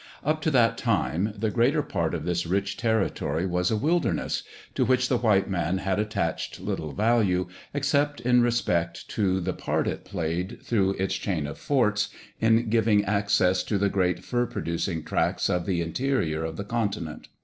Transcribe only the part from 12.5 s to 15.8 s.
giving access to the great fur producing tracts of